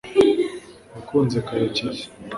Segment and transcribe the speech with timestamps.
[0.93, 2.03] wakunze karekezi